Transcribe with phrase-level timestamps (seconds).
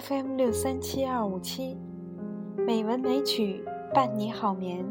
[0.00, 1.76] FM 六三七二五七，
[2.56, 3.62] 美文美曲
[3.92, 4.82] 伴你好眠。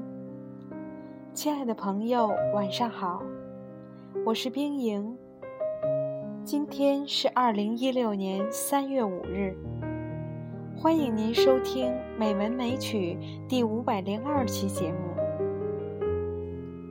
[1.33, 3.23] 亲爱的朋友，晚上好，
[4.23, 5.17] 我是冰莹。
[6.43, 9.57] 今天是二零一六年三月五日，
[10.77, 13.17] 欢迎您收听《美文美曲》
[13.47, 14.97] 第五百零二期节目。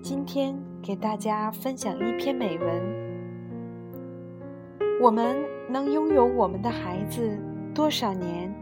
[0.03, 2.83] 今天给大家分享一篇美文：
[5.01, 5.37] 我们
[5.71, 7.39] 能拥有我们的孩子。
[7.79, 8.53] 多少年？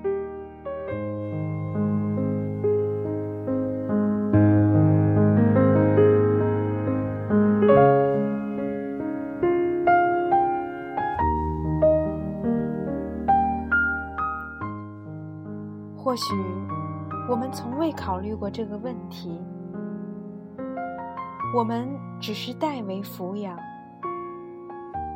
[15.96, 16.34] 或许
[17.26, 19.40] 我们从未考虑过这个问题。
[21.56, 21.88] 我们
[22.20, 23.58] 只是代为抚养，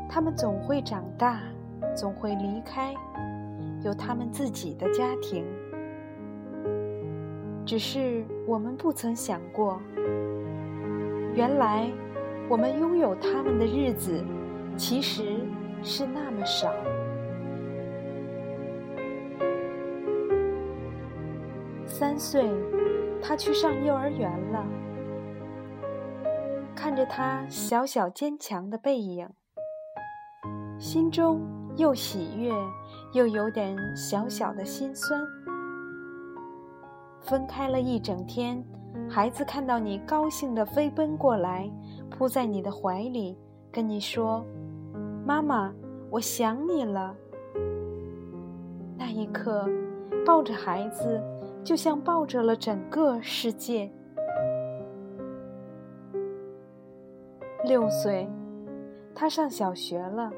[0.09, 1.39] 他们总会长大，
[1.95, 2.95] 总会离开。
[3.83, 5.45] 有他们自己的家庭，
[7.65, 9.81] 只是我们不曾想过，
[11.35, 11.91] 原来
[12.49, 14.23] 我们拥有他们的日子
[14.77, 15.41] 其实
[15.83, 16.75] 是那么少。
[21.87, 22.51] 三岁，
[23.23, 24.67] 他去上幼儿园了，
[26.75, 29.29] 看着他小小坚强的背影，
[30.79, 31.41] 心中
[31.77, 32.53] 又喜悦。
[33.13, 35.21] 又有点小小的心酸。
[37.21, 38.65] 分开了一整天，
[39.09, 41.71] 孩子看到你高兴地飞奔过来，
[42.11, 43.37] 扑在你的怀里，
[43.71, 44.45] 跟你说
[45.27, 45.73] ：“妈妈，
[46.11, 47.15] 我想你了。”
[48.97, 49.69] 那一刻，
[50.25, 51.21] 抱着孩子，
[51.63, 53.91] 就像抱着了整个世界。
[57.65, 58.29] 六岁，
[59.15, 60.33] 他上小学了。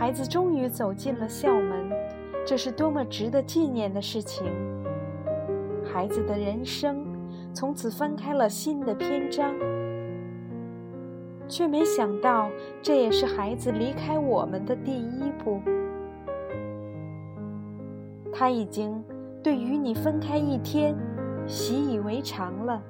[0.00, 1.90] 孩子终于走进了校门，
[2.46, 4.46] 这是多么值得纪念的事情！
[5.84, 7.04] 孩子的人生
[7.52, 9.54] 从此翻开了新的篇章，
[11.46, 12.48] 却没想到
[12.80, 15.60] 这也是孩子离开我们的第一步。
[18.32, 19.04] 他已经
[19.42, 20.96] 对与你分开一天
[21.46, 22.82] 习以为常了，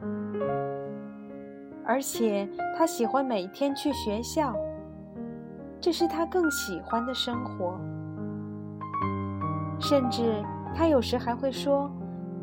[1.84, 4.54] 而且他喜欢每天去学校。
[5.80, 7.80] 这是他更喜欢的生活，
[9.80, 11.90] 甚至他有时还会说：“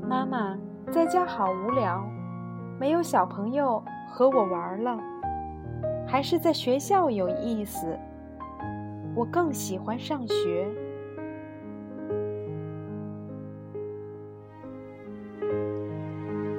[0.01, 0.57] 妈妈
[0.91, 2.03] 在家好无聊，
[2.79, 4.97] 没有小朋友和我玩了，
[6.07, 7.95] 还是在学校有意思。
[9.15, 10.67] 我更喜欢上学。”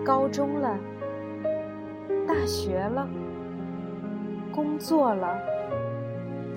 [0.06, 0.78] 高中了，
[2.26, 3.08] 大学了，
[4.52, 5.57] 工作了。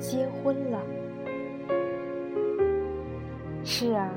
[0.01, 0.79] 结婚了，
[3.63, 4.09] 是啊。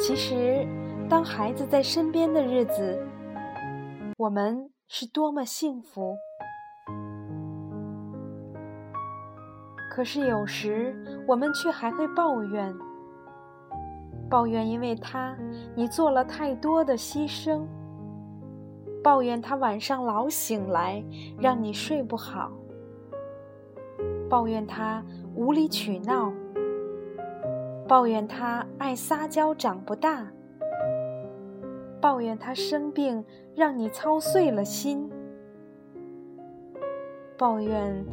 [0.00, 0.66] 其实，
[1.08, 2.98] 当孩子在身边的日子，
[4.16, 6.16] 我们是多么幸福。
[9.90, 12.74] 可是有时，我们却还会抱怨，
[14.30, 15.36] 抱怨因为他
[15.74, 17.62] 你做了太多的牺牲，
[19.02, 21.02] 抱怨他晚上老醒来，
[21.38, 22.50] 让你睡不好。
[24.28, 25.02] 抱怨他
[25.34, 26.32] 无理取闹，
[27.86, 30.26] 抱怨他爱撒娇长不大，
[32.00, 35.08] 抱怨他生病让你操碎了心，
[37.38, 38.04] 抱怨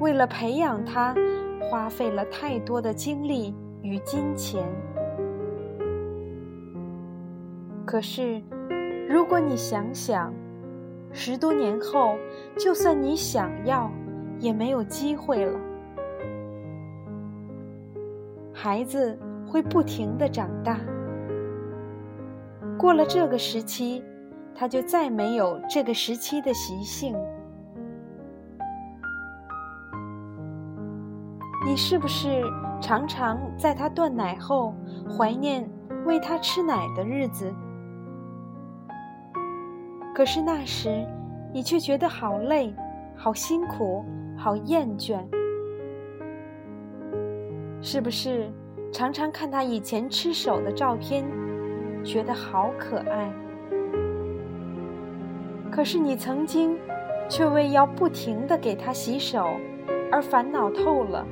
[0.00, 1.14] 为了培养他
[1.70, 4.64] 花费了太多的精力与金钱。
[7.84, 8.42] 可是，
[9.08, 10.34] 如果你想想，
[11.12, 12.16] 十多年后，
[12.58, 13.88] 就算你想要。
[14.42, 15.58] 也没有机会了。
[18.52, 19.16] 孩子
[19.46, 20.80] 会不停的长大，
[22.76, 24.04] 过了这个时期，
[24.52, 27.16] 他就再没有这个时期的习性。
[31.64, 32.42] 你是不是
[32.80, 34.74] 常常在他断奶后
[35.16, 35.70] 怀念
[36.04, 37.54] 喂他吃奶的日子？
[40.12, 41.06] 可是那时，
[41.54, 42.74] 你却觉得好累，
[43.14, 44.04] 好辛苦。
[44.42, 45.24] 好厌倦，
[47.80, 48.50] 是不是？
[48.92, 51.24] 常常看他以前吃手的照片，
[52.02, 53.32] 觉得好可爱。
[55.70, 56.76] 可是你曾经，
[57.28, 59.46] 却为要不停的给他洗手
[60.10, 61.24] 而烦恼透了。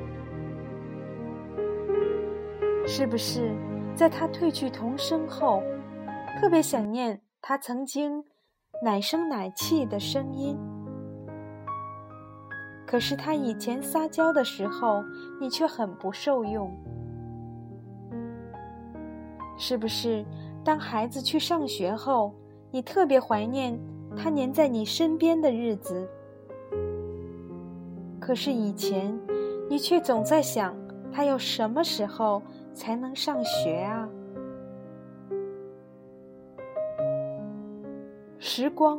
[2.87, 3.51] 是不是？
[3.97, 5.61] 在他褪去童声后，
[6.41, 8.25] 特别想念他曾经
[8.85, 10.57] 奶声奶气的声音。
[12.91, 15.05] 可是他以前撒娇的时候，
[15.41, 16.69] 你却很不受用。
[19.57, 20.25] 是不是？
[20.65, 22.35] 当孩子去上学后，
[22.73, 23.79] 你特别怀念
[24.17, 26.09] 他黏在你身边的日子。
[28.19, 29.17] 可是以前，
[29.69, 30.75] 你却总在想
[31.13, 32.43] 他要什么时候
[32.75, 34.09] 才能上学啊？
[38.41, 38.99] 时光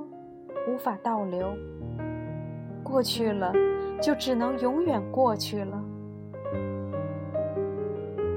[0.70, 1.54] 无法倒流，
[2.92, 3.54] 过去了
[4.02, 5.84] 就只能永远过去了。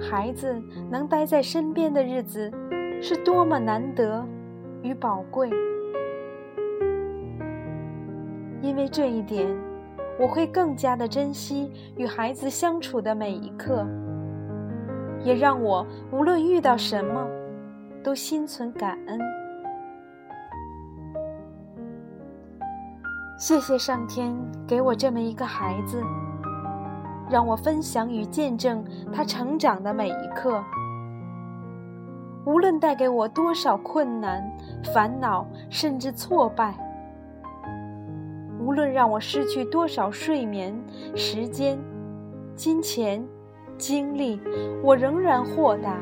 [0.00, 2.50] 孩子能待在身边的日子。
[3.02, 4.26] 是多么难得
[4.80, 5.50] 与宝贵！
[8.62, 9.46] 因为这一点，
[10.18, 13.86] 我会更加的珍惜与孩子相处的每一刻，
[15.22, 17.28] 也让我无论遇到什么，
[18.02, 19.20] 都心存感恩。
[23.36, 24.32] 谢谢上天
[24.64, 26.00] 给我这么一个孩子，
[27.28, 30.62] 让我分享与见证他成长的每一刻。
[32.46, 34.40] 无论带给我多少困难、
[34.94, 36.74] 烦恼，甚至挫败；
[38.60, 40.72] 无论让我失去多少睡眠
[41.16, 41.76] 时间、
[42.54, 43.26] 金钱、
[43.76, 44.40] 精力，
[44.80, 45.96] 我仍然豁达，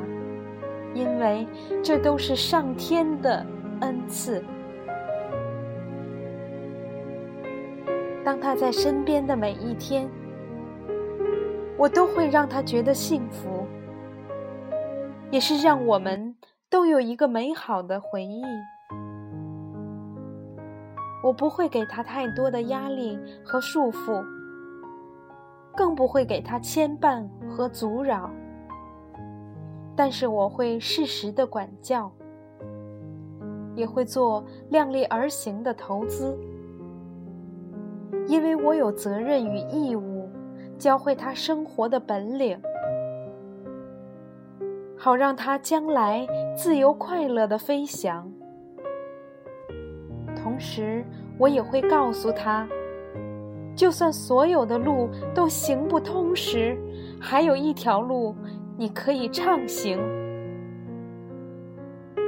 [0.92, 1.46] 因为
[1.82, 3.44] 这都是上天的
[3.80, 4.44] 恩赐。
[8.24, 10.08] 当他在身边的每一天，
[11.76, 13.66] 我都会让他觉得幸福。
[15.30, 16.36] 也是让我们
[16.68, 18.42] 都有一个美好的回忆。
[21.24, 24.22] 我不会给他太多的压力和束缚，
[25.74, 28.30] 更不会给他牵绊和阻扰。
[29.96, 32.12] 但是我会适时的管教，
[33.74, 36.36] 也会做量力而行的投资，
[38.26, 40.28] 因为我有责任与义务
[40.78, 42.58] 教会他生活的本领。
[44.96, 46.24] 好让他将来
[46.56, 48.30] 自由快乐的飞翔。
[50.36, 51.04] 同时，
[51.38, 52.68] 我也会告诉他，
[53.74, 56.78] 就算所有的路都行不通时，
[57.20, 58.34] 还有一条路
[58.76, 59.98] 你可以畅行，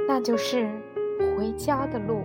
[0.07, 0.69] 那就是
[1.37, 2.21] 回家的路。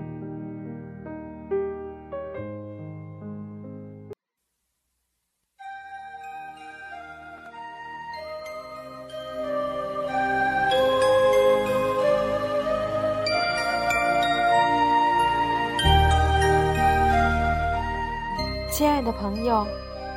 [18.80, 19.66] 亲爱的朋友，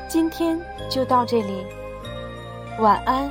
[0.07, 0.57] 今天
[0.89, 1.65] 就到这里，
[2.79, 3.29] 晚安。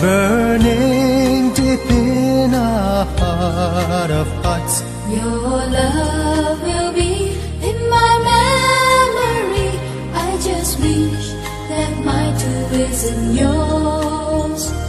[0.00, 4.82] Burning deep in our heart of hearts.
[5.10, 7.34] Your love will be
[7.68, 9.70] in my memory.
[10.14, 11.26] I just wish
[11.70, 14.87] that my too is in yours.